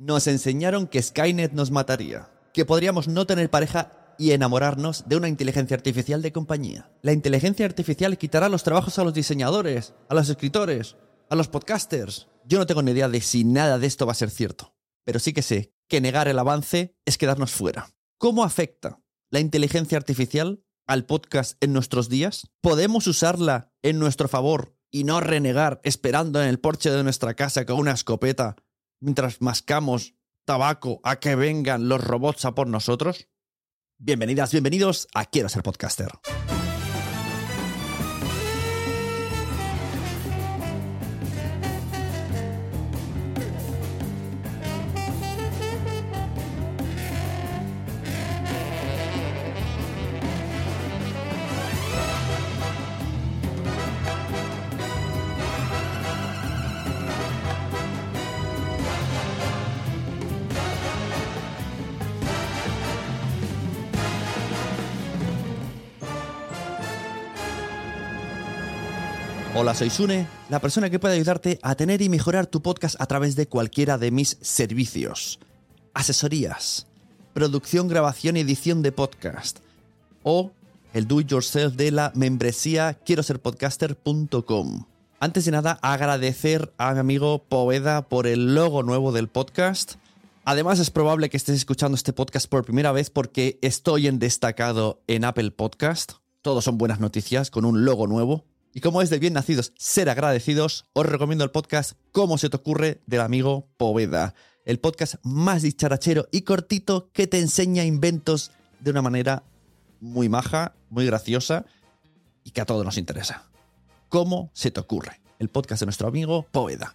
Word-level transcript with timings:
Nos 0.00 0.28
enseñaron 0.28 0.86
que 0.86 1.02
Skynet 1.02 1.54
nos 1.54 1.72
mataría, 1.72 2.30
que 2.54 2.64
podríamos 2.64 3.08
no 3.08 3.26
tener 3.26 3.50
pareja 3.50 4.14
y 4.16 4.30
enamorarnos 4.30 5.08
de 5.08 5.16
una 5.16 5.26
inteligencia 5.26 5.76
artificial 5.76 6.22
de 6.22 6.30
compañía. 6.30 6.92
La 7.02 7.12
inteligencia 7.12 7.66
artificial 7.66 8.16
quitará 8.16 8.48
los 8.48 8.62
trabajos 8.62 8.96
a 9.00 9.04
los 9.04 9.12
diseñadores, 9.12 9.94
a 10.08 10.14
los 10.14 10.28
escritores, 10.28 10.94
a 11.28 11.34
los 11.34 11.48
podcasters. 11.48 12.28
Yo 12.44 12.60
no 12.60 12.66
tengo 12.66 12.80
ni 12.82 12.92
idea 12.92 13.08
de 13.08 13.20
si 13.20 13.42
nada 13.42 13.80
de 13.80 13.88
esto 13.88 14.06
va 14.06 14.12
a 14.12 14.14
ser 14.14 14.30
cierto, 14.30 14.72
pero 15.04 15.18
sí 15.18 15.32
que 15.32 15.42
sé 15.42 15.74
que 15.88 16.00
negar 16.00 16.28
el 16.28 16.38
avance 16.38 16.96
es 17.04 17.18
quedarnos 17.18 17.50
fuera. 17.50 17.90
¿Cómo 18.18 18.44
afecta 18.44 19.00
la 19.30 19.40
inteligencia 19.40 19.98
artificial 19.98 20.62
al 20.86 21.06
podcast 21.06 21.56
en 21.60 21.72
nuestros 21.72 22.08
días? 22.08 22.46
¿Podemos 22.60 23.08
usarla 23.08 23.72
en 23.82 23.98
nuestro 23.98 24.28
favor 24.28 24.76
y 24.92 25.02
no 25.02 25.18
renegar 25.18 25.80
esperando 25.82 26.40
en 26.40 26.48
el 26.48 26.60
porche 26.60 26.88
de 26.88 27.02
nuestra 27.02 27.34
casa 27.34 27.66
con 27.66 27.80
una 27.80 27.92
escopeta 27.92 28.54
mientras 29.00 29.40
mascamos 29.40 30.14
tabaco 30.44 31.00
a 31.04 31.20
que 31.20 31.34
vengan 31.34 31.88
los 31.88 32.02
robots 32.02 32.44
a 32.44 32.54
por 32.54 32.66
nosotros? 32.66 33.28
Bienvenidas, 33.98 34.52
bienvenidos 34.52 35.08
a 35.14 35.24
Quiero 35.24 35.48
ser 35.48 35.62
podcaster. 35.62 36.08
Hola, 69.60 69.74
soy 69.74 69.90
Sune, 69.90 70.28
la 70.50 70.60
persona 70.60 70.88
que 70.88 71.00
puede 71.00 71.16
ayudarte 71.16 71.58
a 71.62 71.74
tener 71.74 72.00
y 72.00 72.08
mejorar 72.08 72.46
tu 72.46 72.62
podcast 72.62 72.94
a 73.00 73.06
través 73.06 73.34
de 73.34 73.48
cualquiera 73.48 73.98
de 73.98 74.12
mis 74.12 74.38
servicios. 74.40 75.40
Asesorías, 75.94 76.86
producción, 77.34 77.88
grabación 77.88 78.36
y 78.36 78.40
edición 78.42 78.82
de 78.82 78.92
podcast. 78.92 79.58
O 80.22 80.52
el 80.92 81.08
do 81.08 81.20
it 81.20 81.26
yourself 81.26 81.74
de 81.74 81.90
la 81.90 82.12
membresía 82.14 83.00
quiero 83.04 83.24
ser 83.24 83.40
podcaster.com. 83.40 84.84
Antes 85.18 85.44
de 85.44 85.50
nada, 85.50 85.80
agradecer 85.82 86.72
a 86.78 86.94
mi 86.94 87.00
amigo 87.00 87.42
Poveda 87.42 88.02
por 88.02 88.28
el 88.28 88.54
logo 88.54 88.84
nuevo 88.84 89.10
del 89.10 89.26
podcast. 89.26 89.94
Además, 90.44 90.78
es 90.78 90.92
probable 90.92 91.30
que 91.30 91.36
estés 91.36 91.56
escuchando 91.56 91.96
este 91.96 92.12
podcast 92.12 92.48
por 92.48 92.64
primera 92.64 92.92
vez 92.92 93.10
porque 93.10 93.58
estoy 93.60 94.06
en 94.06 94.20
destacado 94.20 95.00
en 95.08 95.24
Apple 95.24 95.50
Podcast. 95.50 96.12
Todos 96.42 96.62
son 96.62 96.78
buenas 96.78 97.00
noticias 97.00 97.50
con 97.50 97.64
un 97.64 97.84
logo 97.84 98.06
nuevo. 98.06 98.44
Y 98.74 98.80
como 98.80 99.02
es 99.02 99.10
de 99.10 99.18
bien 99.18 99.32
nacidos 99.32 99.72
ser 99.76 100.10
agradecidos, 100.10 100.86
os 100.92 101.06
recomiendo 101.06 101.44
el 101.44 101.50
podcast 101.50 101.92
Cómo 102.12 102.38
se 102.38 102.50
te 102.50 102.56
ocurre 102.56 103.00
del 103.06 103.22
amigo 103.22 103.68
Poveda. 103.76 104.34
El 104.64 104.78
podcast 104.78 105.16
más 105.22 105.62
dicharachero 105.62 106.28
y 106.30 106.42
cortito 106.42 107.10
que 107.12 107.26
te 107.26 107.38
enseña 107.38 107.84
inventos 107.84 108.50
de 108.80 108.90
una 108.90 109.02
manera 109.02 109.44
muy 110.00 110.28
maja, 110.28 110.74
muy 110.90 111.06
graciosa 111.06 111.64
y 112.44 112.50
que 112.50 112.60
a 112.60 112.66
todos 112.66 112.84
nos 112.84 112.98
interesa. 112.98 113.50
¿Cómo 114.08 114.50
se 114.52 114.70
te 114.70 114.80
ocurre? 114.80 115.20
El 115.38 115.48
podcast 115.48 115.80
de 115.80 115.86
nuestro 115.86 116.08
amigo 116.08 116.46
Poveda. 116.50 116.94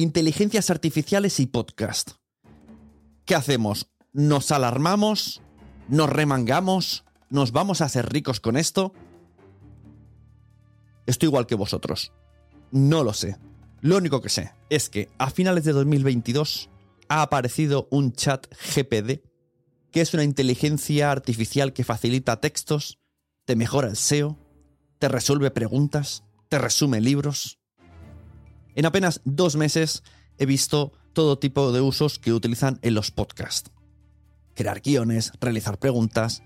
Inteligencias 0.00 0.70
artificiales 0.70 1.40
y 1.40 1.46
podcast. 1.46 2.12
¿Qué 3.26 3.34
hacemos? 3.34 3.90
¿Nos 4.14 4.50
alarmamos? 4.50 5.42
¿Nos 5.88 6.08
remangamos? 6.08 7.04
¿Nos 7.28 7.52
vamos 7.52 7.82
a 7.82 7.84
hacer 7.84 8.10
ricos 8.10 8.40
con 8.40 8.56
esto? 8.56 8.94
Estoy 11.04 11.26
igual 11.26 11.46
que 11.46 11.54
vosotros. 11.54 12.14
No 12.70 13.04
lo 13.04 13.12
sé. 13.12 13.36
Lo 13.82 13.98
único 13.98 14.22
que 14.22 14.30
sé 14.30 14.54
es 14.70 14.88
que 14.88 15.10
a 15.18 15.28
finales 15.28 15.64
de 15.64 15.72
2022 15.72 16.70
ha 17.10 17.20
aparecido 17.20 17.86
un 17.90 18.14
chat 18.14 18.46
GPD, 18.74 19.20
que 19.90 20.00
es 20.00 20.14
una 20.14 20.24
inteligencia 20.24 21.12
artificial 21.12 21.74
que 21.74 21.84
facilita 21.84 22.40
textos, 22.40 22.98
te 23.44 23.54
mejora 23.54 23.88
el 23.88 23.96
SEO, 23.96 24.38
te 24.98 25.08
resuelve 25.08 25.50
preguntas, 25.50 26.24
te 26.48 26.58
resume 26.58 27.02
libros. 27.02 27.59
En 28.74 28.86
apenas 28.86 29.20
dos 29.24 29.56
meses 29.56 30.02
he 30.38 30.46
visto 30.46 30.92
todo 31.12 31.38
tipo 31.38 31.72
de 31.72 31.80
usos 31.80 32.18
que 32.18 32.32
utilizan 32.32 32.78
en 32.82 32.94
los 32.94 33.10
podcasts. 33.10 33.70
Crear 34.54 34.80
guiones, 34.80 35.32
realizar 35.40 35.78
preguntas, 35.78 36.42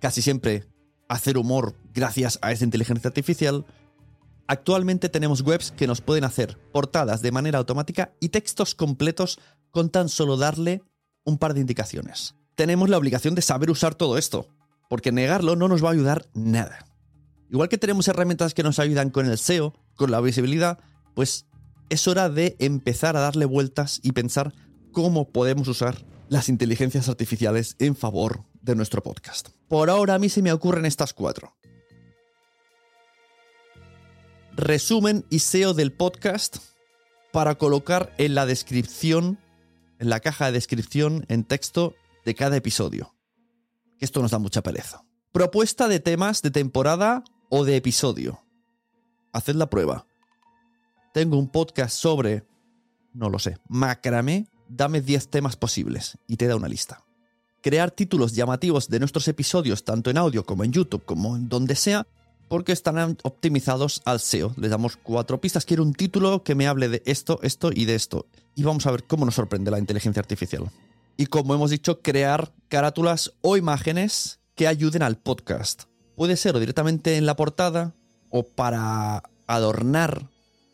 casi 0.00 0.22
siempre 0.22 0.66
hacer 1.08 1.38
humor 1.38 1.76
gracias 1.94 2.38
a 2.42 2.52
esta 2.52 2.64
inteligencia 2.64 3.08
artificial. 3.08 3.64
Actualmente 4.46 5.08
tenemos 5.08 5.42
webs 5.42 5.72
que 5.72 5.86
nos 5.86 6.00
pueden 6.00 6.24
hacer 6.24 6.58
portadas 6.72 7.22
de 7.22 7.32
manera 7.32 7.58
automática 7.58 8.12
y 8.20 8.28
textos 8.30 8.74
completos 8.74 9.38
con 9.70 9.90
tan 9.90 10.08
solo 10.08 10.36
darle 10.36 10.82
un 11.24 11.38
par 11.38 11.54
de 11.54 11.60
indicaciones. 11.60 12.34
Tenemos 12.54 12.88
la 12.88 12.98
obligación 12.98 13.34
de 13.34 13.42
saber 13.42 13.70
usar 13.70 13.94
todo 13.94 14.16
esto, 14.16 14.48
porque 14.88 15.12
negarlo 15.12 15.56
no 15.56 15.68
nos 15.68 15.84
va 15.84 15.90
a 15.90 15.92
ayudar 15.92 16.26
nada. 16.32 16.86
Igual 17.50 17.68
que 17.68 17.78
tenemos 17.78 18.08
herramientas 18.08 18.54
que 18.54 18.62
nos 18.62 18.78
ayudan 18.78 19.10
con 19.10 19.26
el 19.26 19.38
SEO, 19.38 19.74
con 19.94 20.10
la 20.10 20.20
visibilidad, 20.20 20.78
pues 21.14 21.46
es 21.88 22.08
hora 22.08 22.28
de 22.28 22.56
empezar 22.58 23.16
a 23.16 23.20
darle 23.20 23.44
vueltas 23.44 24.00
y 24.02 24.12
pensar 24.12 24.52
cómo 24.92 25.30
podemos 25.30 25.68
usar 25.68 26.04
las 26.28 26.48
inteligencias 26.48 27.08
artificiales 27.08 27.76
en 27.78 27.96
favor 27.96 28.44
de 28.62 28.74
nuestro 28.74 29.02
podcast. 29.02 29.50
Por 29.68 29.90
ahora 29.90 30.14
a 30.14 30.18
mí 30.18 30.28
se 30.28 30.42
me 30.42 30.52
ocurren 30.52 30.86
estas 30.86 31.12
cuatro. 31.12 31.56
Resumen 34.56 35.24
y 35.30 35.40
SEO 35.40 35.74
del 35.74 35.92
podcast 35.92 36.56
para 37.32 37.56
colocar 37.56 38.14
en 38.16 38.34
la 38.34 38.46
descripción, 38.46 39.38
en 39.98 40.08
la 40.08 40.20
caja 40.20 40.46
de 40.46 40.52
descripción 40.52 41.26
en 41.28 41.44
texto 41.44 41.94
de 42.24 42.34
cada 42.34 42.56
episodio. 42.56 43.14
esto 44.00 44.20
nos 44.20 44.30
da 44.30 44.38
mucha 44.38 44.62
pereza. 44.62 45.04
Propuesta 45.32 45.88
de 45.88 46.00
temas 46.00 46.42
de 46.42 46.50
temporada 46.50 47.22
o 47.50 47.64
de 47.64 47.76
episodio. 47.76 48.42
Haced 49.32 49.54
la 49.54 49.68
prueba. 49.68 50.06
Tengo 51.16 51.38
un 51.38 51.48
podcast 51.48 51.96
sobre, 51.96 52.44
no 53.14 53.30
lo 53.30 53.38
sé, 53.38 53.56
macramé, 53.68 54.48
dame 54.68 55.00
10 55.00 55.28
temas 55.28 55.56
posibles 55.56 56.18
y 56.28 56.36
te 56.36 56.46
da 56.46 56.56
una 56.56 56.68
lista. 56.68 57.06
Crear 57.62 57.90
títulos 57.90 58.34
llamativos 58.34 58.90
de 58.90 58.98
nuestros 58.98 59.26
episodios, 59.26 59.82
tanto 59.82 60.10
en 60.10 60.18
audio 60.18 60.44
como 60.44 60.62
en 60.62 60.72
YouTube, 60.72 61.06
como 61.06 61.34
en 61.34 61.48
donde 61.48 61.74
sea, 61.74 62.06
porque 62.48 62.72
están 62.72 63.16
optimizados 63.22 64.02
al 64.04 64.20
SEO. 64.20 64.52
Le 64.58 64.68
damos 64.68 64.98
cuatro 64.98 65.40
pistas. 65.40 65.64
Quiero 65.64 65.84
un 65.84 65.94
título 65.94 66.42
que 66.42 66.54
me 66.54 66.66
hable 66.66 66.90
de 66.90 67.02
esto, 67.06 67.40
esto 67.42 67.70
y 67.72 67.86
de 67.86 67.94
esto. 67.94 68.26
Y 68.54 68.64
vamos 68.64 68.86
a 68.86 68.90
ver 68.90 69.04
cómo 69.04 69.24
nos 69.24 69.36
sorprende 69.36 69.70
la 69.70 69.78
inteligencia 69.78 70.20
artificial. 70.20 70.70
Y 71.16 71.28
como 71.28 71.54
hemos 71.54 71.70
dicho, 71.70 72.02
crear 72.02 72.52
carátulas 72.68 73.32
o 73.40 73.56
imágenes 73.56 74.38
que 74.54 74.68
ayuden 74.68 75.02
al 75.02 75.16
podcast. 75.16 75.84
Puede 76.14 76.36
ser 76.36 76.56
o 76.56 76.60
directamente 76.60 77.16
en 77.16 77.24
la 77.24 77.36
portada 77.36 77.94
o 78.28 78.42
para 78.42 79.22
adornar 79.46 80.28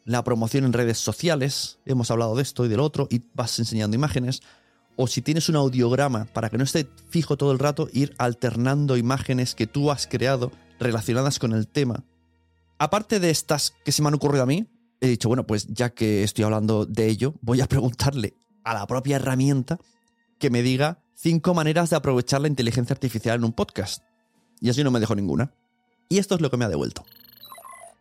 la 0.05 0.25
promoción 0.25 0.65
en 0.65 0.73
redes 0.73 0.99
sociales. 0.99 1.79
Hemos 1.85 2.11
hablado 2.11 2.37
de 2.37 2.43
esto 2.43 2.65
y 2.65 2.69
del 2.69 2.81
otro 2.81 3.09
y 3.11 3.23
vas 3.35 3.59
enseñando 3.59 3.97
imágenes. 3.97 4.43
O 4.97 5.07
si 5.07 5.23
tienes 5.23 5.49
un 5.49 5.57
audiograma 5.57 6.27
para 6.27 6.51
que 6.51 6.59
no 6.59 6.65
esté 6.65 6.89
fijo 7.09 7.37
todo 7.37 7.53
el 7.53 7.59
rato, 7.59 7.89
ir 7.93 8.15
alternando 8.19 8.97
imágenes 8.97 9.55
que 9.55 9.67
tú 9.67 9.91
has 9.91 10.07
creado 10.07 10.53
relacionadas 10.79 11.39
con 11.39 11.53
el 11.53 11.67
tema. 11.67 12.05
Aparte 12.79 13.21
de 13.21 13.31
estas 13.31 13.75
que 13.85 13.93
se 13.93 14.03
me 14.03 14.09
han 14.09 14.15
ocurrido 14.15 14.43
a 14.43 14.47
mí, 14.47 14.67
he 15.01 15.09
dicho, 15.09 15.29
bueno, 15.29 15.47
pues 15.47 15.67
ya 15.69 15.91
que 15.91 16.23
estoy 16.25 16.45
hablando 16.45 16.85
de 16.85 17.09
ello, 17.09 17.35
voy 17.41 17.61
a 17.61 17.67
preguntarle 17.67 18.35
a 18.65 18.75
la 18.75 18.87
propia 18.87 19.17
herramienta 19.17 19.79
que 20.39 20.51
me 20.51 20.63
diga 20.63 21.03
cinco 21.15 21.55
maneras 21.55 21.91
de 21.91 21.97
aprovechar 21.97 22.41
la 22.41 22.49
inteligencia 22.49 22.95
artificial 22.95 23.39
en 23.39 23.45
un 23.45 23.53
podcast. 23.53 24.03
Y 24.61 24.71
así 24.71 24.85
no 24.85 24.91
me 24.91 25.01
dejo 25.01 25.15
ninguna. 25.15 25.53
Y 26.09 26.19
esto 26.19 26.35
es 26.35 26.41
lo 26.41 26.51
que 26.51 26.57
me 26.57 26.65
ha 26.65 26.69
devuelto. 26.69 27.05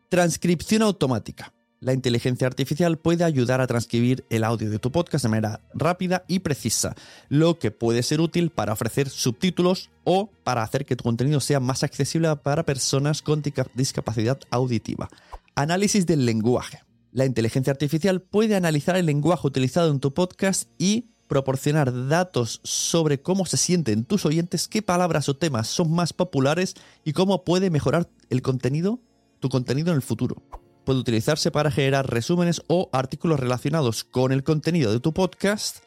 Transcripción 0.10 0.82
automática. 0.82 1.54
La 1.84 1.94
inteligencia 1.94 2.46
artificial 2.46 3.00
puede 3.00 3.24
ayudar 3.24 3.60
a 3.60 3.66
transcribir 3.66 4.24
el 4.30 4.44
audio 4.44 4.70
de 4.70 4.78
tu 4.78 4.92
podcast 4.92 5.24
de 5.24 5.30
manera 5.30 5.62
rápida 5.74 6.24
y 6.28 6.38
precisa, 6.38 6.94
lo 7.28 7.58
que 7.58 7.72
puede 7.72 8.04
ser 8.04 8.22
útil 8.22 8.52
para 8.52 8.74
ofrecer 8.74 9.10
subtítulos 9.10 9.90
o 10.04 10.30
para 10.44 10.62
hacer 10.62 10.86
que 10.86 10.96
tu 10.96 11.04
contenido 11.04 11.40
sea 11.40 11.60
más 11.60 11.82
accesible 11.82 12.36
para 12.36 12.68
personas 12.68 13.24
con 13.24 13.42
discapacidad 13.74 14.40
auditiva. 14.52 15.10
Análisis 15.56 16.06
del 16.06 16.24
lenguaje. 16.24 16.84
La 17.14 17.26
inteligencia 17.26 17.72
artificial 17.72 18.22
puede 18.22 18.56
analizar 18.56 18.96
el 18.96 19.08
lenguaje 19.08 19.48
utilizado 19.48 19.90
en 19.90 20.00
tu 20.00 20.14
podcast 20.14 20.70
y 20.78 21.10
proporcionar 21.28 22.08
datos 22.08 22.62
sobre 22.64 23.24
cómo 23.24 23.48
se 23.48 23.58
sienten 23.58 24.06
tus 24.06 24.28
oyentes, 24.28 24.68
qué 24.68 24.84
palabras 24.84 25.30
o 25.30 25.36
temas 25.36 25.66
son 25.66 25.92
más 25.92 26.14
populares 26.14 26.76
y 27.04 27.14
cómo 27.14 27.44
puede 27.44 27.72
mejorar 27.72 28.08
el 28.30 28.44
contenido, 28.44 29.00
tu 29.40 29.50
contenido 29.50 29.90
en 29.90 29.96
el 29.96 30.04
futuro 30.04 30.44
puede 30.92 31.00
utilizarse 31.00 31.52
para 31.52 31.72
generar 31.72 32.12
resúmenes 32.12 32.64
o 32.68 32.90
artículos 32.92 33.40
relacionados 33.40 34.04
con 34.04 34.34
el 34.34 34.44
contenido 34.44 34.92
de 34.92 35.00
tu 35.00 35.14
podcast, 35.14 35.78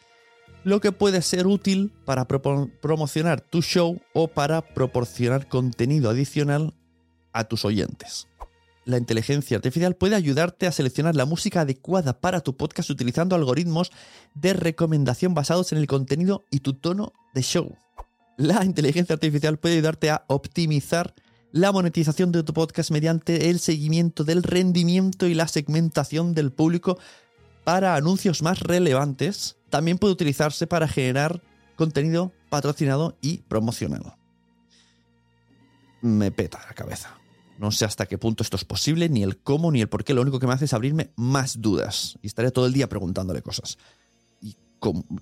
lo 0.65 0.81
que 0.81 0.93
puede 0.93 1.21
ser 1.21 1.47
útil 1.47 1.93
para 2.07 2.27
promocionar 2.27 3.43
tu 3.43 3.61
show 3.61 4.01
o 4.15 4.29
para 4.29 4.63
proporcionar 4.63 5.47
contenido 5.47 6.09
adicional 6.09 6.73
a 7.35 7.45
tus 7.45 7.67
oyentes. 7.67 8.29
La 8.87 8.97
inteligencia 8.97 9.59
artificial 9.59 9.95
puede 9.95 10.15
ayudarte 10.15 10.67
a 10.67 10.73
seleccionar 10.73 11.15
la 11.15 11.27
música 11.27 11.61
adecuada 11.61 12.19
para 12.19 12.41
tu 12.41 12.57
podcast 12.57 12.89
utilizando 12.89 13.37
algoritmos 13.37 13.93
de 14.35 14.55
recomendación 14.55 15.35
basados 15.35 15.73
en 15.73 15.79
el 15.79 15.87
contenido 15.87 16.45
y 16.51 16.61
tu 16.61 16.73
tono 16.73 17.13
de 17.35 17.43
show. 17.43 17.77
La 18.39 18.65
inteligencia 18.65 19.13
artificial 19.13 19.59
puede 19.59 19.75
ayudarte 19.75 20.09
a 20.09 20.25
optimizar 20.29 21.15
la 21.55 21.71
monetización 21.71 22.33
de 22.33 22.43
tu 22.43 22.53
podcast 22.53 22.91
mediante 22.91 23.49
el 23.49 23.61
seguimiento 23.61 24.25
del 24.25 24.43
rendimiento 24.43 25.29
y 25.29 25.35
la 25.35 25.47
segmentación 25.47 26.35
del 26.35 26.51
público 26.51 26.99
para 27.63 27.95
anuncios 27.95 28.43
más 28.43 28.59
relevantes. 28.59 29.57
También 29.71 29.99
puede 29.99 30.15
utilizarse 30.15 30.67
para 30.67 30.89
generar 30.89 31.41
contenido 31.77 32.33
patrocinado 32.51 33.17
y 33.21 33.39
promocionado. 33.39 34.17
Me 36.03 36.33
peta 36.33 36.61
la 36.67 36.75
cabeza. 36.75 37.17
No 37.61 37.71
sé 37.71 37.85
hasta 37.85 38.07
qué 38.07 38.19
punto 38.19 38.43
esto 38.43 38.57
es 38.57 38.65
posible, 38.65 39.09
ni 39.09 39.23
el 39.23 39.39
cómo, 39.39 39.71
ni 39.71 39.81
el 39.81 39.89
por 39.89 40.03
qué. 40.03 40.13
Lo 40.13 40.23
único 40.23 40.41
que 40.41 40.49
me 40.49 40.55
hace 40.55 40.65
es 40.65 40.75
abrirme 40.75 41.13
más 41.15 41.61
dudas. 41.61 42.19
Y 42.21 42.27
estaré 42.27 42.51
todo 42.51 42.67
el 42.67 42.73
día 42.73 42.89
preguntándole 42.89 43.43
cosas. 43.43 43.79
Y 44.43 44.57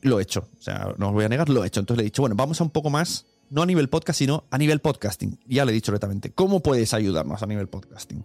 lo 0.01 0.19
he 0.19 0.23
hecho. 0.23 0.49
O 0.59 0.63
sea, 0.63 0.95
no 0.97 1.09
os 1.09 1.13
voy 1.13 1.27
a 1.27 1.29
negar, 1.29 1.51
lo 1.51 1.63
he 1.63 1.67
hecho. 1.67 1.81
Entonces 1.81 1.99
le 1.99 2.05
he 2.05 2.07
dicho, 2.07 2.23
bueno, 2.23 2.37
vamos 2.37 2.59
a 2.63 2.65
un 2.65 2.71
poco 2.71 2.89
más 2.89 3.27
no 3.53 3.61
a 3.63 3.67
nivel 3.67 3.91
podcast, 3.91 4.19
sino 4.19 4.45
a 4.51 4.57
nivel 4.57 4.81
podcasting. 4.81 5.39
Ya 5.47 5.67
le 5.67 5.73
he 5.73 5.75
dicho 5.75 5.93
directamente, 5.93 6.33
¿cómo 6.33 6.61
puedes 6.61 6.95
ayudarnos 6.95 7.43
a 7.43 7.47
nivel 7.47 7.69
podcasting? 7.69 8.25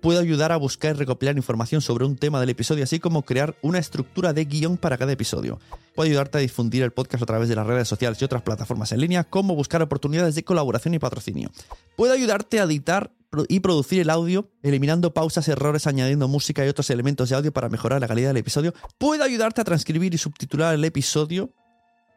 Puedo 0.00 0.18
ayudar 0.18 0.50
a 0.50 0.56
buscar 0.56 0.96
y 0.96 0.98
recopilar 0.98 1.36
información 1.36 1.80
sobre 1.80 2.04
un 2.04 2.16
tema 2.16 2.40
del 2.40 2.50
episodio, 2.50 2.82
así 2.82 2.98
como 2.98 3.22
crear 3.22 3.56
una 3.62 3.78
estructura 3.78 4.32
de 4.32 4.44
guion 4.46 4.76
para 4.78 4.98
cada 4.98 5.12
episodio. 5.12 5.60
Puedo 5.94 6.08
ayudarte 6.08 6.38
a 6.38 6.40
difundir 6.40 6.82
el 6.82 6.92
podcast 6.92 7.22
a 7.22 7.26
través 7.26 7.48
de 7.48 7.54
las 7.54 7.66
redes 7.66 7.86
sociales 7.86 8.20
y 8.20 8.24
otras 8.24 8.42
plataformas 8.42 8.90
en 8.90 9.00
línea, 9.00 9.24
como 9.24 9.54
buscar 9.54 9.80
oportunidades 9.80 10.34
de 10.34 10.42
colaboración 10.42 10.94
y 10.94 10.98
patrocinio. 10.98 11.50
Puedo 11.96 12.12
ayudarte 12.12 12.58
a 12.58 12.64
editar 12.64 13.12
y 13.48 13.60
producir 13.60 14.00
el 14.00 14.10
audio, 14.10 14.50
eliminando 14.62 15.14
pausas, 15.14 15.46
errores, 15.46 15.86
añadiendo 15.86 16.26
música 16.26 16.66
y 16.66 16.68
otros 16.68 16.90
elementos 16.90 17.28
de 17.28 17.36
audio 17.36 17.52
para 17.52 17.68
mejorar 17.68 18.00
la 18.00 18.08
calidad 18.08 18.30
del 18.30 18.38
episodio. 18.38 18.74
Puedo 18.98 19.22
ayudarte 19.22 19.60
a 19.60 19.64
transcribir 19.64 20.12
y 20.14 20.18
subtitular 20.18 20.74
el 20.74 20.84
episodio 20.84 21.54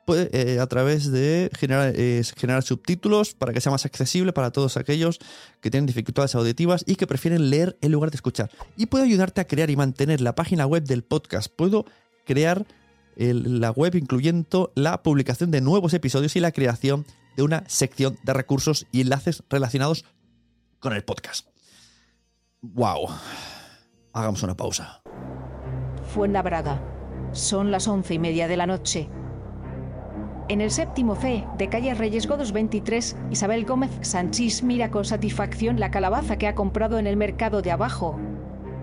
puede, 0.07 0.29
eh, 0.31 0.59
a 0.59 0.67
través 0.67 1.11
de 1.11 1.51
generar, 1.53 1.91
eh, 1.93 2.23
generar 2.37 2.63
subtítulos 2.63 3.33
para 3.33 3.51
que 3.51 3.59
sea 3.59 3.73
más 3.73 3.85
accesible 3.85 4.31
para 4.31 4.51
todos 4.51 4.77
aquellos 4.77 5.19
que 5.59 5.69
tienen 5.69 5.85
dificultades 5.85 6.33
auditivas 6.33 6.85
y 6.87 6.95
que 6.95 7.05
prefieren 7.05 7.49
leer 7.49 7.77
en 7.81 7.91
lugar 7.91 8.09
de 8.09 8.15
escuchar. 8.15 8.49
Y 8.77 8.85
puedo 8.85 9.03
ayudarte 9.03 9.41
a 9.41 9.47
crear 9.47 9.69
y 9.69 9.75
mantener 9.75 10.21
la 10.21 10.33
página 10.33 10.65
web 10.65 10.83
del 10.83 11.03
podcast. 11.03 11.51
Puedo 11.53 11.85
crear 12.25 12.65
la 13.17 13.71
web 13.71 13.95
incluyendo 13.95 14.71
la 14.75 15.03
publicación 15.03 15.51
de 15.51 15.59
nuevos 15.59 15.93
episodios 15.93 16.35
y 16.35 16.39
la 16.39 16.51
creación 16.51 17.05
de 17.35 17.43
una 17.43 17.63
sección 17.67 18.17
de 18.23 18.33
recursos 18.33 18.87
y 18.91 19.01
enlaces 19.01 19.43
relacionados 19.49 20.05
con 20.79 20.93
el 20.93 21.03
podcast. 21.03 21.47
¡Wow! 22.61 23.09
Hagamos 24.13 24.41
una 24.41 24.55
pausa. 24.55 25.01
Braga. 26.15 26.81
Son 27.33 27.71
las 27.71 27.87
once 27.87 28.13
y 28.13 28.19
media 28.19 28.47
de 28.47 28.57
la 28.57 28.65
noche. 28.65 29.09
En 30.49 30.61
el 30.61 30.71
séptimo 30.71 31.13
fe 31.15 31.45
de 31.57 31.67
calle 31.67 31.93
Reyes 31.93 32.25
Godos 32.25 32.53
23, 32.53 33.17
Isabel 33.31 33.65
Gómez 33.65 33.91
Sanchís 33.99 34.63
mira 34.63 34.89
con 34.91 35.03
satisfacción 35.03 35.77
la 35.77 35.91
calabaza 35.91 36.37
que 36.37 36.47
ha 36.47 36.55
comprado 36.55 36.99
en 36.99 37.05
el 37.05 37.17
mercado 37.17 37.61
de 37.61 37.71
abajo. 37.71 38.17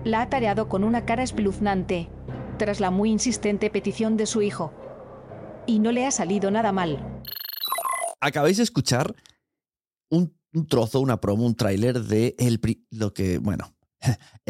La 0.03 0.21
ha 0.21 0.29
tareado 0.29 0.69
con 0.69 0.83
una 0.83 1.05
cara 1.05 1.23
espeluznante, 1.23 2.07
tras 2.59 2.79
la 2.79 2.91
muy 2.91 3.09
insistente 3.09 3.71
petición 3.71 4.15
de 4.15 4.27
su 4.27 4.43
hijo. 4.43 4.73
Y 5.65 5.79
no 5.79 5.91
le 5.91 6.05
ha 6.05 6.11
salido 6.11 6.51
nada 6.51 6.71
mal. 6.71 7.23
Acabáis 8.19 8.57
de 8.57 8.63
escuchar 8.63 9.15
un, 10.11 10.37
trozo, 10.69 10.99
una 10.99 11.19
promo, 11.19 11.47
un 11.47 11.55
tráiler 11.55 11.99
de 12.03 12.35
el, 12.37 12.61
lo 12.91 13.11
que, 13.15 13.39
bueno, 13.39 13.75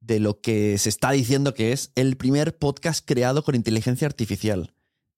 de 0.00 0.18
lo 0.18 0.40
que 0.40 0.78
se 0.78 0.88
está 0.88 1.12
diciendo 1.12 1.54
que 1.54 1.70
es 1.70 1.92
el 1.94 2.16
primer 2.16 2.58
podcast 2.58 3.06
creado 3.06 3.44
con 3.44 3.54
inteligencia 3.54 4.08
artificial 4.08 4.73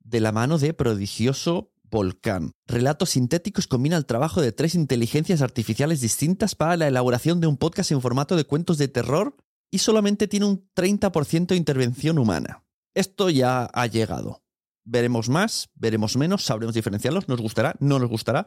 de 0.06 0.20
la 0.20 0.32
mano 0.32 0.58
de 0.58 0.72
prodigioso 0.72 1.72
Volcán. 1.90 2.52
Relatos 2.66 3.10
sintéticos 3.10 3.66
combina 3.66 3.96
el 3.96 4.06
trabajo 4.06 4.40
de 4.40 4.52
tres 4.52 4.74
inteligencias 4.74 5.42
artificiales 5.42 6.00
distintas 6.00 6.54
para 6.54 6.76
la 6.76 6.88
elaboración 6.88 7.40
de 7.40 7.46
un 7.46 7.56
podcast 7.56 7.92
en 7.92 8.00
formato 8.00 8.36
de 8.36 8.44
cuentos 8.44 8.78
de 8.78 8.88
terror 8.88 9.36
y 9.70 9.78
solamente 9.78 10.28
tiene 10.28 10.46
un 10.46 10.68
30% 10.74 11.48
de 11.48 11.56
intervención 11.56 12.18
humana. 12.18 12.64
Esto 12.94 13.30
ya 13.30 13.64
ha 13.64 13.86
llegado. 13.86 14.42
Veremos 14.84 15.28
más, 15.28 15.68
veremos 15.74 16.16
menos, 16.16 16.44
sabremos 16.44 16.74
diferenciarlos, 16.74 17.28
nos 17.28 17.40
gustará, 17.40 17.74
no 17.80 17.98
nos 17.98 18.08
gustará. 18.08 18.46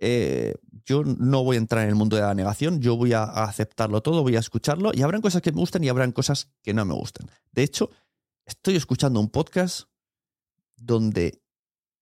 Eh, 0.00 0.54
yo 0.84 1.04
no 1.04 1.44
voy 1.44 1.56
a 1.56 1.58
entrar 1.58 1.82
en 1.84 1.90
el 1.90 1.94
mundo 1.94 2.16
de 2.16 2.22
la 2.22 2.34
negación, 2.34 2.80
yo 2.80 2.96
voy 2.96 3.12
a 3.12 3.24
aceptarlo 3.24 4.00
todo, 4.00 4.22
voy 4.22 4.36
a 4.36 4.40
escucharlo 4.40 4.92
y 4.94 5.02
habrán 5.02 5.20
cosas 5.20 5.42
que 5.42 5.52
me 5.52 5.58
gusten 5.58 5.84
y 5.84 5.88
habrán 5.88 6.12
cosas 6.12 6.50
que 6.62 6.72
no 6.72 6.84
me 6.84 6.94
gusten. 6.94 7.28
De 7.52 7.62
hecho, 7.62 7.90
estoy 8.46 8.76
escuchando 8.76 9.20
un 9.20 9.28
podcast 9.28 9.88
donde 10.78 11.42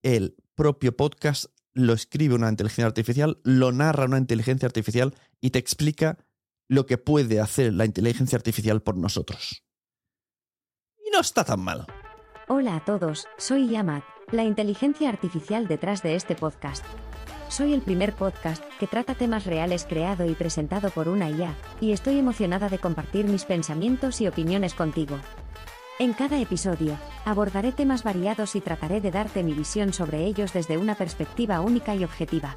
el 0.03 0.37
propio 0.55 0.97
podcast 0.97 1.47
lo 1.73 1.93
escribe 1.93 2.35
una 2.35 2.49
inteligencia 2.49 2.87
artificial, 2.87 3.39
lo 3.45 3.73
narra 3.73 4.05
una 4.05 4.19
inteligencia 4.19 4.67
artificial 4.67 5.15
y 5.41 5.51
te 5.51 5.59
explica 5.59 6.19
lo 6.69 6.87
que 6.87 6.99
puede 6.99 7.41
hacer 7.41 7.73
la 7.75 7.85
inteligencia 7.85 8.37
artificial 8.37 8.83
por 8.83 8.97
nosotros. 8.97 9.63
Y 10.99 11.11
no 11.11 11.21
está 11.21 11.45
tan 11.45 11.61
mal. 11.61 11.87
Hola 12.49 12.77
a 12.77 12.85
todos, 12.85 13.27
soy 13.37 13.69
Yamat, 13.69 14.05
la 14.33 14.45
inteligencia 14.45 15.09
artificial 15.09 15.69
detrás 15.69 16.03
de 16.03 16.15
este 16.15 16.35
podcast. 16.35 16.85
Soy 17.49 17.75
el 17.75 17.81
primer 17.81 18.15
podcast 18.15 18.65
que 18.81 18.87
trata 18.87 19.15
temas 19.15 19.47
reales 19.47 19.85
creado 19.85 20.27
y 20.27 20.35
presentado 20.35 20.91
por 20.91 21.09
una 21.09 21.31
IA, 21.31 21.55
y 21.81 21.93
estoy 21.93 22.19
emocionada 22.19 22.69
de 22.69 22.79
compartir 22.79 23.27
mis 23.27 23.45
pensamientos 23.45 24.21
y 24.21 24.27
opiniones 24.27 24.75
contigo. 24.75 25.19
En 25.99 26.13
cada 26.13 26.39
episodio, 26.39 26.99
abordaré 27.25 27.73
temas 27.73 28.03
variados 28.03 28.55
y 28.55 28.61
trataré 28.61 29.01
de 29.01 29.11
darte 29.11 29.43
mi 29.43 29.55
visión 29.55 29.95
sobre 29.95 30.27
ellos 30.27 30.53
desde 30.53 30.77
una 30.77 30.95
perspectiva 30.95 31.63
única 31.63 31.95
y 31.95 32.05
objetiva. 32.05 32.55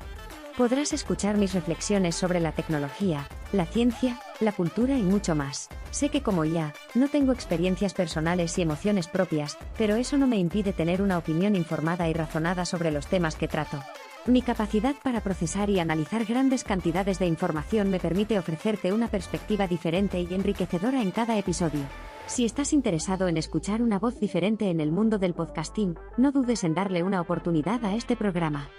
Podrás 0.57 0.91
escuchar 0.91 1.37
mis 1.37 1.53
reflexiones 1.53 2.15
sobre 2.15 2.41
la 2.41 2.51
tecnología, 2.51 3.29
la 3.53 3.65
ciencia, 3.65 4.19
la 4.41 4.51
cultura 4.51 4.97
y 4.97 5.03
mucho 5.03 5.35
más. 5.35 5.69
Sé 5.89 6.09
que 6.09 6.21
como 6.21 6.43
ya, 6.43 6.73
no 6.95 7.07
tengo 7.07 7.31
experiencias 7.31 7.93
personales 7.93 8.57
y 8.57 8.63
emociones 8.63 9.07
propias, 9.07 9.57
pero 9.77 9.95
eso 9.95 10.17
no 10.17 10.27
me 10.27 10.37
impide 10.37 10.73
tener 10.73 11.01
una 11.01 11.17
opinión 11.17 11.55
informada 11.55 12.09
y 12.09 12.13
razonada 12.13 12.65
sobre 12.65 12.91
los 12.91 13.07
temas 13.07 13.37
que 13.37 13.47
trato. 13.47 13.81
Mi 14.25 14.41
capacidad 14.41 14.95
para 15.01 15.21
procesar 15.21 15.69
y 15.69 15.79
analizar 15.79 16.25
grandes 16.25 16.65
cantidades 16.65 17.19
de 17.19 17.27
información 17.27 17.89
me 17.89 18.01
permite 18.01 18.37
ofrecerte 18.37 18.91
una 18.91 19.07
perspectiva 19.07 19.65
diferente 19.65 20.19
y 20.19 20.33
enriquecedora 20.33 21.01
en 21.01 21.11
cada 21.11 21.37
episodio. 21.37 21.85
Si 22.29 22.45
estás 22.45 22.73
interesado 22.73 23.27
en 23.27 23.37
escuchar 23.37 23.81
una 23.81 23.97
voz 23.97 24.19
diferente 24.19 24.69
en 24.69 24.79
el 24.81 24.91
mundo 24.91 25.17
del 25.17 25.33
podcasting, 25.33 25.97
no 26.15 26.31
dudes 26.31 26.63
en 26.63 26.75
darle 26.75 27.01
una 27.01 27.21
oportunidad 27.21 27.83
a 27.83 27.95
este 27.95 28.15
programa. 28.15 28.69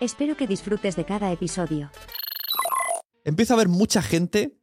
Espero 0.00 0.36
que 0.36 0.46
disfrutes 0.46 0.94
de 0.94 1.04
cada 1.04 1.32
episodio. 1.32 1.90
Empieza 3.24 3.54
a 3.54 3.56
haber 3.56 3.68
mucha 3.68 4.02
gente 4.02 4.56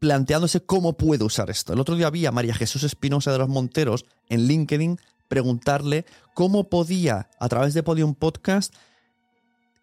planteándose 0.00 0.60
cómo 0.60 0.98
puedo 0.98 1.24
usar 1.24 1.48
esto. 1.48 1.72
El 1.72 1.80
otro 1.80 1.96
día 1.96 2.10
vi 2.10 2.26
a 2.26 2.30
María 2.30 2.54
Jesús 2.54 2.82
Espinosa 2.82 3.32
de 3.32 3.38
los 3.38 3.48
Monteros 3.48 4.04
en 4.28 4.42
LinkedIn 4.46 4.98
preguntarle 5.26 6.04
cómo 6.34 6.68
podía, 6.68 7.30
a 7.40 7.48
través 7.48 7.72
de 7.72 7.82
Podium 7.82 8.14
Podcast, 8.14 8.74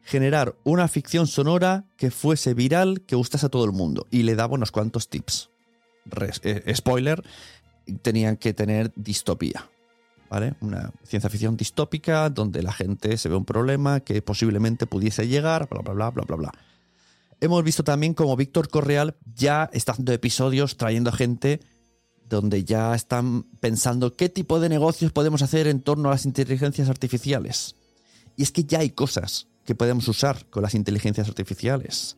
generar 0.03 0.55
una 0.63 0.87
ficción 0.87 1.25
sonora 1.25 1.85
que 1.97 2.11
fuese 2.11 2.53
viral, 2.53 3.01
que 3.01 3.15
gustase 3.15 3.47
a 3.47 3.49
todo 3.49 3.65
el 3.65 3.71
mundo. 3.71 4.05
Y 4.11 4.23
le 4.23 4.35
daba 4.35 4.53
unos 4.53 4.71
cuantos 4.71 5.09
tips. 5.09 5.49
Eh, 6.43 6.73
spoiler, 6.75 7.23
tenían 8.01 8.37
que 8.37 8.53
tener 8.53 8.91
distopía. 8.95 9.69
¿Vale? 10.29 10.55
Una 10.61 10.91
ciencia 11.03 11.29
ficción 11.29 11.55
distópica 11.55 12.29
donde 12.29 12.63
la 12.63 12.73
gente 12.73 13.15
se 13.17 13.29
ve 13.29 13.35
un 13.35 13.45
problema 13.45 13.99
que 13.99 14.21
posiblemente 14.21 14.87
pudiese 14.87 15.27
llegar, 15.27 15.69
bla, 15.69 15.81
bla, 15.81 15.93
bla, 15.93 16.09
bla, 16.09 16.23
bla, 16.23 16.35
bla. 16.35 16.51
Hemos 17.41 17.63
visto 17.63 17.83
también 17.83 18.13
como 18.13 18.35
Víctor 18.35 18.69
Correal 18.69 19.15
ya 19.35 19.69
está 19.71 19.91
haciendo 19.91 20.13
episodios 20.13 20.77
trayendo 20.77 21.11
gente 21.11 21.59
donde 22.27 22.63
ya 22.63 22.95
están 22.95 23.43
pensando 23.59 24.15
qué 24.15 24.29
tipo 24.29 24.59
de 24.59 24.69
negocios 24.69 25.11
podemos 25.11 25.41
hacer 25.41 25.67
en 25.67 25.81
torno 25.81 26.09
a 26.09 26.13
las 26.13 26.25
inteligencias 26.25 26.89
artificiales. 26.89 27.75
Y 28.35 28.43
es 28.43 28.51
que 28.51 28.63
ya 28.63 28.79
hay 28.79 28.89
cosas 28.89 29.47
que 29.63 29.75
podemos 29.75 30.07
usar 30.07 30.45
con 30.49 30.63
las 30.63 30.75
inteligencias 30.75 31.27
artificiales. 31.27 32.17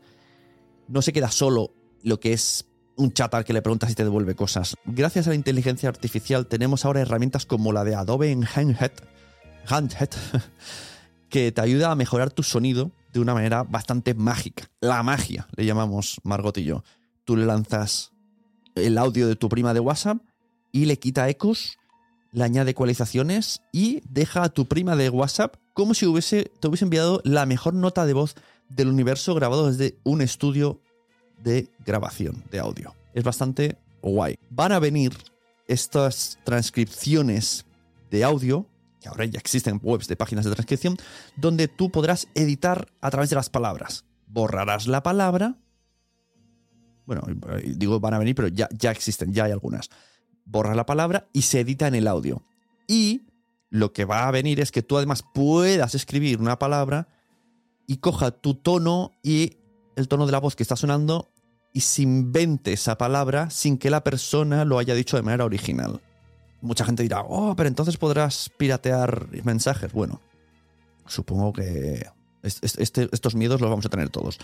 No 0.88 1.02
se 1.02 1.14
queda 1.14 1.30
solo 1.30 1.74
lo 2.04 2.20
que 2.20 2.34
es 2.34 2.66
un 2.98 3.12
chat 3.14 3.34
al 3.34 3.46
que 3.46 3.54
le 3.54 3.62
preguntas 3.62 3.90
si 3.90 3.96
te 3.96 4.04
devuelve 4.04 4.36
cosas. 4.36 4.76
Gracias 4.86 5.28
a 5.28 5.30
la 5.30 5.36
inteligencia 5.36 5.90
artificial 5.90 6.48
tenemos 6.48 6.84
ahora 6.84 7.02
herramientas 7.02 7.46
como 7.46 7.72
la 7.72 7.84
de 7.84 7.96
Adobe 7.96 8.32
en 8.32 8.44
Handhead, 8.44 8.92
Handhead 9.68 10.10
que 11.30 11.52
te 11.52 11.62
ayuda 11.62 11.92
a 11.92 11.96
mejorar 11.96 12.32
tu 12.32 12.44
sonido 12.44 12.92
de 13.14 13.20
una 13.20 13.34
manera 13.34 13.64
bastante 13.64 14.14
mágica. 14.14 14.70
La 14.82 15.02
magia, 15.04 15.48
le 15.56 15.66
llamamos 15.66 16.20
Margot 16.24 16.58
y 16.58 16.64
yo. 16.64 16.84
Tú 17.24 17.36
le 17.36 17.46
lanzas 17.46 18.12
el 18.76 18.98
audio 18.98 19.28
de 19.28 19.36
tu 19.36 19.50
prima 19.50 19.74
de 19.74 19.80
WhatsApp 19.80 20.18
y 20.72 20.86
le 20.86 21.00
quita 21.00 21.30
ecos, 21.30 21.78
le 22.32 22.44
añade 22.44 22.72
ecualizaciones 22.72 23.62
y 23.72 24.02
deja 24.10 24.44
a 24.44 24.50
tu 24.50 24.68
prima 24.68 24.96
de 24.96 25.10
WhatsApp 25.10 25.56
como 25.74 25.94
si 25.94 26.06
hubiese, 26.06 26.52
te 26.60 26.68
hubiese 26.68 26.86
enviado 26.86 27.22
la 27.24 27.46
mejor 27.46 27.74
nota 27.74 28.06
de 28.06 28.14
voz 28.14 28.36
del 28.70 28.88
universo 28.88 29.36
grabado 29.36 29.72
desde 29.72 30.00
un 30.04 30.22
estudio 30.22 30.82
de 31.44 31.70
grabación 31.86 32.44
de 32.52 32.60
audio. 32.60 32.96
Es 33.14 33.24
bastante 33.24 33.78
guay. 34.02 34.38
Van 34.50 34.72
a 34.72 34.80
venir 34.80 35.14
estas 35.68 36.40
transcripciones 36.44 37.66
de 38.10 38.24
audio, 38.24 38.68
que 39.02 39.10
ahora 39.10 39.26
ya 39.26 39.40
existen 39.40 39.80
webs 39.82 40.08
de 40.08 40.16
páginas 40.16 40.46
de 40.46 40.52
transcripción, 40.52 40.98
donde 41.36 41.68
tú 41.68 41.92
podrás 41.92 42.28
editar 42.36 42.88
a 43.02 43.12
través 43.12 43.30
de 43.30 43.36
las 43.36 43.50
palabras. 43.50 44.06
Borrarás 44.28 44.88
la 44.88 45.04
palabra. 45.04 45.56
Bueno, 47.06 47.24
digo 47.64 48.00
van 48.00 48.14
a 48.14 48.20
venir, 48.20 48.36
pero 48.36 48.48
ya, 48.50 48.68
ya 48.72 48.92
existen, 48.92 49.34
ya 49.34 49.46
hay 49.46 49.52
algunas. 49.52 49.90
Borras 50.46 50.76
la 50.76 50.86
palabra 50.86 51.28
y 51.34 51.44
se 51.44 51.60
edita 51.60 51.88
en 51.88 51.96
el 51.96 52.08
audio. 52.08 52.42
Y 52.88 53.28
lo 53.70 53.92
que 53.92 54.06
va 54.06 54.28
a 54.28 54.32
venir 54.32 54.60
es 54.60 54.72
que 54.72 54.82
tú 54.82 54.98
además 54.98 55.24
puedas 55.34 55.96
escribir 55.96 56.40
una 56.40 56.58
palabra 56.60 57.08
y 57.86 57.98
coja 57.98 58.32
tu 58.32 58.56
tono 58.56 59.12
y 59.24 59.58
el 59.98 60.08
tono 60.08 60.26
de 60.26 60.32
la 60.32 60.40
voz 60.40 60.56
que 60.56 60.64
está 60.64 60.76
sonando 60.76 61.28
y 61.74 61.82
se 61.82 62.04
invente 62.04 62.72
esa 62.72 62.98
palabra 62.98 63.50
sin 63.50 63.78
que 63.78 63.90
la 63.90 64.04
persona 64.04 64.64
lo 64.64 64.80
haya 64.80 64.94
dicho 64.94 65.18
de 65.18 65.24
manera 65.24 65.44
original. 65.44 66.02
Mucha 66.62 66.86
gente 66.86 67.04
dirá, 67.04 67.22
oh, 67.22 67.56
pero 67.56 67.68
entonces 67.68 67.98
podrás 67.98 68.50
piratear 68.58 69.28
mensajes. 69.44 69.92
Bueno, 69.92 70.22
supongo 71.08 71.52
que 71.52 72.08
este, 72.44 73.10
estos 73.12 73.36
miedos 73.36 73.60
los 73.60 73.70
vamos 73.70 73.86
a 73.86 73.90
tener 73.90 74.10
todos. 74.10 74.38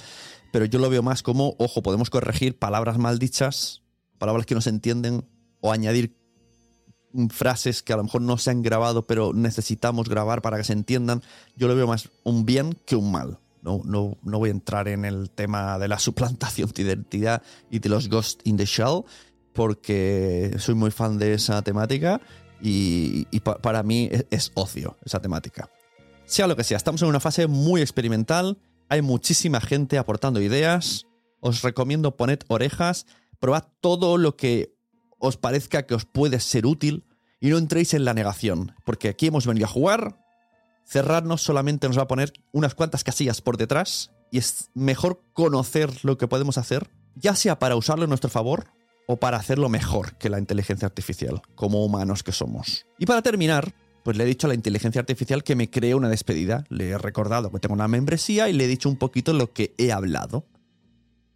Pero 0.52 0.66
yo 0.66 0.80
lo 0.80 0.90
veo 0.90 1.04
más 1.04 1.24
como, 1.24 1.56
ojo, 1.60 1.82
podemos 1.82 2.10
corregir 2.10 2.58
palabras 2.58 2.98
mal 2.98 3.20
dichas, 3.20 3.84
palabras 4.18 4.46
que 4.46 4.56
no 4.56 4.62
se 4.62 4.70
entienden, 4.70 5.26
o 5.62 5.72
añadir 5.72 6.18
frases 7.30 7.84
que 7.84 7.94
a 7.94 7.98
lo 7.98 8.04
mejor 8.04 8.22
no 8.22 8.38
se 8.38 8.50
han 8.50 8.64
grabado, 8.64 9.06
pero 9.06 9.34
necesitamos 9.34 10.10
grabar 10.10 10.42
para 10.42 10.58
que 10.58 10.64
se 10.64 10.74
entiendan. 10.74 11.22
Yo 11.56 11.68
lo 11.68 11.76
veo 11.76 11.88
más 11.88 12.10
un 12.24 12.46
bien 12.46 12.78
que 12.86 12.96
un 12.96 13.12
mal. 13.12 13.40
No, 13.64 13.82
no, 13.86 14.18
no, 14.24 14.40
voy 14.40 14.50
a 14.50 14.52
entrar 14.52 14.88
en 14.88 15.06
el 15.06 15.30
tema 15.32 15.80
de 15.80 15.88
la 15.88 15.98
suplantación 15.98 16.70
de 16.76 16.84
identidad 16.84 17.42
y 17.72 17.80
de 17.80 17.90
los 17.90 18.10
Ghost 18.10 18.42
in 18.44 18.58
the 18.58 18.66
Shell, 18.66 19.04
porque 19.54 20.56
soy 20.60 20.76
muy 20.76 20.92
fan 20.92 21.18
de 21.18 21.34
esa 21.34 21.62
temática 21.62 22.20
y, 22.62 23.26
para 23.40 23.84
mí 23.84 24.10
es, 24.12 24.26
es, 24.30 24.52
ocio 24.56 24.98
esa 25.06 25.22
temática. 25.22 25.70
Sea 26.26 26.48
lo 26.48 26.56
que 26.56 26.64
sea, 26.64 26.78
estamos 26.78 27.02
en 27.02 27.08
una 27.08 27.20
fase 27.20 27.48
muy 27.48 27.82
experimental, 27.82 28.58
hay 28.90 29.02
muchísima 29.02 29.62
gente 29.62 29.98
aportando 29.98 30.42
ideas, 30.42 31.06
os 31.40 31.62
recomiendo 31.62 32.16
poned 32.16 32.40
orejas, 32.48 33.06
probad 33.40 33.66
todo 33.82 34.18
lo 34.18 34.36
que 34.36 34.74
os 35.20 35.38
parezca 35.38 35.86
que 35.86 35.96
os 35.96 36.06
puede 36.06 36.40
ser 36.40 36.66
útil 36.66 37.06
y 37.40 37.50
no 37.50 37.58
entréis 37.58 37.94
en 37.94 38.06
la 38.06 38.14
negación, 38.14 38.74
porque 38.86 39.10
aquí 39.10 39.28
hemos 39.28 39.46
venido 39.46 39.66
a 39.66 39.70
jugar, 39.70 40.23
cerrarnos 40.86 41.42
solamente 41.42 41.88
nos 41.88 41.98
va 41.98 42.04
a 42.04 42.08
poner 42.08 42.34
unas 42.52 42.76
cuantas 42.76 43.04
casillas 43.04 43.42
por 43.42 43.58
detrás 43.58 44.12
y 44.32 44.38
es 44.38 44.70
mejor 44.74 45.22
conocer 45.34 45.92
lo 46.04 46.18
que 46.18 46.28
podemos 46.28 46.58
hacer, 46.58 46.90
ya 47.16 47.36
sea 47.36 47.60
para 47.60 47.76
usarlo 47.76 48.04
en 48.04 48.10
nuestro 48.10 48.30
favor 48.30 48.68
o 49.08 49.18
para 49.18 49.38
hacerlo 49.38 49.70
mejor 49.70 50.18
que 50.18 50.30
la 50.30 50.40
inteligencia 50.40 50.86
artificial, 50.86 51.42
como 51.56 51.84
humanos 51.86 52.24
que 52.24 52.32
somos. 52.32 52.86
Y 52.98 53.06
para 53.06 53.22
terminar, 53.22 53.74
pues 54.04 54.18
le 54.18 54.24
he 54.24 54.28
dicho 54.28 54.48
a 54.48 54.50
la 54.50 54.56
inteligencia 54.56 55.00
artificial 55.00 55.44
que 55.44 55.56
me 55.56 55.70
cree 55.70 55.96
una 55.96 56.10
despedida, 56.10 56.66
le 56.70 56.90
he 56.90 56.98
recordado 56.98 57.52
que 57.52 57.60
tengo 57.60 57.76
una 57.76 57.88
membresía 57.88 58.50
y 58.50 58.54
le 58.54 58.66
he 58.66 58.68
dicho 58.68 58.90
un 58.90 58.98
poquito 58.98 59.34
lo 59.34 59.54
que 59.54 59.74
he 59.78 59.92
hablado. 59.92 60.46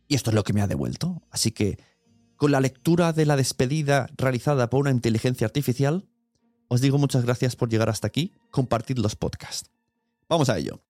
Y 0.07 0.15
esto 0.15 0.31
es 0.31 0.35
lo 0.35 0.43
que 0.43 0.53
me 0.53 0.61
ha 0.61 0.67
devuelto. 0.67 1.21
Así 1.31 1.51
que, 1.51 1.77
con 2.35 2.51
la 2.51 2.61
lectura 2.61 3.13
de 3.13 3.25
la 3.25 3.35
despedida 3.35 4.07
realizada 4.17 4.69
por 4.69 4.81
una 4.81 4.91
inteligencia 4.91 5.45
artificial, 5.45 6.07
os 6.67 6.81
digo 6.81 6.97
muchas 6.97 7.23
gracias 7.23 7.55
por 7.55 7.69
llegar 7.69 7.89
hasta 7.89 8.07
aquí, 8.07 8.33
compartid 8.51 8.97
los 8.97 9.15
podcasts. 9.15 9.69
Vamos 10.29 10.49
a 10.49 10.57
ello. 10.57 10.81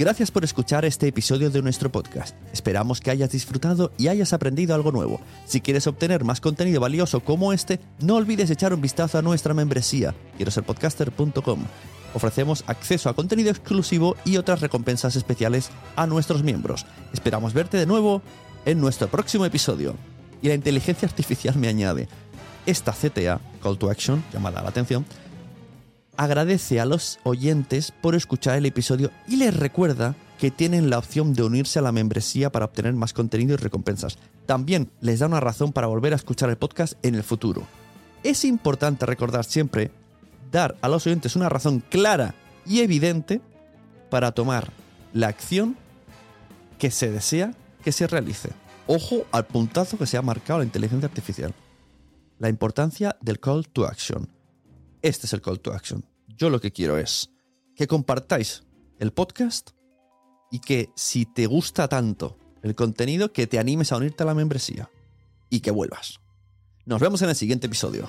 Gracias 0.00 0.30
por 0.30 0.44
escuchar 0.44 0.86
este 0.86 1.08
episodio 1.08 1.50
de 1.50 1.60
nuestro 1.60 1.92
podcast. 1.92 2.34
Esperamos 2.54 3.02
que 3.02 3.10
hayas 3.10 3.32
disfrutado 3.32 3.92
y 3.98 4.08
hayas 4.08 4.32
aprendido 4.32 4.74
algo 4.74 4.92
nuevo. 4.92 5.20
Si 5.44 5.60
quieres 5.60 5.86
obtener 5.86 6.24
más 6.24 6.40
contenido 6.40 6.80
valioso 6.80 7.20
como 7.20 7.52
este, 7.52 7.80
no 8.00 8.14
olvides 8.16 8.48
echar 8.48 8.72
un 8.72 8.80
vistazo 8.80 9.18
a 9.18 9.22
nuestra 9.22 9.52
membresía, 9.52 10.14
quiero 10.38 10.50
ser 10.50 10.64
podcaster.com. 10.64 11.66
Ofrecemos 12.14 12.64
acceso 12.66 13.10
a 13.10 13.14
contenido 13.14 13.50
exclusivo 13.50 14.16
y 14.24 14.38
otras 14.38 14.62
recompensas 14.62 15.16
especiales 15.16 15.68
a 15.96 16.06
nuestros 16.06 16.42
miembros. 16.42 16.86
Esperamos 17.12 17.52
verte 17.52 17.76
de 17.76 17.84
nuevo 17.84 18.22
en 18.64 18.80
nuestro 18.80 19.08
próximo 19.08 19.44
episodio 19.44 19.96
y 20.42 20.48
la 20.48 20.54
inteligencia 20.54 21.06
artificial 21.06 21.56
me 21.56 21.68
añade, 21.68 22.08
esta 22.66 22.92
CTA, 22.92 23.40
Call 23.62 23.78
to 23.78 23.90
Action, 23.90 24.22
llamada 24.32 24.62
la 24.62 24.68
atención, 24.68 25.04
agradece 26.16 26.80
a 26.80 26.84
los 26.84 27.18
oyentes 27.22 27.92
por 27.92 28.14
escuchar 28.14 28.56
el 28.56 28.66
episodio 28.66 29.10
y 29.26 29.36
les 29.36 29.56
recuerda 29.56 30.14
que 30.38 30.50
tienen 30.50 30.90
la 30.90 30.98
opción 30.98 31.34
de 31.34 31.42
unirse 31.42 31.78
a 31.78 31.82
la 31.82 31.92
membresía 31.92 32.50
para 32.50 32.64
obtener 32.64 32.94
más 32.94 33.12
contenido 33.12 33.54
y 33.54 33.56
recompensas. 33.56 34.18
También 34.46 34.90
les 35.00 35.18
da 35.18 35.26
una 35.26 35.40
razón 35.40 35.72
para 35.72 35.86
volver 35.86 36.12
a 36.12 36.16
escuchar 36.16 36.50
el 36.50 36.56
podcast 36.56 36.94
en 37.02 37.14
el 37.14 37.22
futuro. 37.22 37.66
Es 38.22 38.44
importante 38.44 39.06
recordar 39.06 39.44
siempre 39.44 39.90
dar 40.50 40.76
a 40.80 40.88
los 40.88 41.06
oyentes 41.06 41.36
una 41.36 41.48
razón 41.48 41.82
clara 41.88 42.34
y 42.66 42.80
evidente 42.80 43.40
para 44.10 44.32
tomar 44.32 44.72
la 45.12 45.28
acción 45.28 45.76
que 46.78 46.90
se 46.90 47.10
desea 47.10 47.52
que 47.84 47.92
se 47.92 48.06
realice. 48.06 48.50
Ojo 48.92 49.24
al 49.30 49.46
puntazo 49.46 49.96
que 49.96 50.04
se 50.04 50.16
ha 50.16 50.22
marcado 50.22 50.58
la 50.58 50.64
inteligencia 50.64 51.06
artificial. 51.06 51.54
La 52.40 52.48
importancia 52.48 53.16
del 53.20 53.38
call 53.38 53.68
to 53.68 53.86
action. 53.86 54.28
Este 55.00 55.26
es 55.26 55.32
el 55.32 55.40
call 55.40 55.60
to 55.60 55.72
action. 55.72 56.04
Yo 56.26 56.50
lo 56.50 56.60
que 56.60 56.72
quiero 56.72 56.98
es 56.98 57.30
que 57.76 57.86
compartáis 57.86 58.64
el 58.98 59.12
podcast 59.12 59.70
y 60.50 60.58
que 60.58 60.90
si 60.96 61.24
te 61.24 61.46
gusta 61.46 61.86
tanto 61.86 62.36
el 62.64 62.74
contenido, 62.74 63.32
que 63.32 63.46
te 63.46 63.60
animes 63.60 63.92
a 63.92 63.96
unirte 63.96 64.24
a 64.24 64.26
la 64.26 64.34
membresía 64.34 64.90
y 65.50 65.60
que 65.60 65.70
vuelvas. 65.70 66.18
Nos 66.84 67.00
vemos 67.00 67.22
en 67.22 67.28
el 67.28 67.36
siguiente 67.36 67.68
episodio. 67.68 68.08